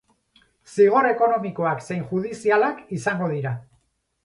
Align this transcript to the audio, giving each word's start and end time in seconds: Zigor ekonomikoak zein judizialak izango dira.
Zigor 0.75 1.07
ekonomikoak 1.09 1.85
zein 1.89 2.03
judizialak 2.15 2.83
izango 2.99 3.31
dira. 3.37 3.55